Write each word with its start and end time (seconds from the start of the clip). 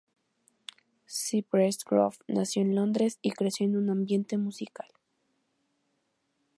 Cypress 1.07 1.85
Grove 1.85 2.17
nació 2.27 2.63
en 2.63 2.73
Londres 2.73 3.19
y 3.21 3.33
creció 3.33 3.67
en 3.67 3.77
un 3.77 3.91
ambiente 3.91 4.35
musical. 4.39 4.87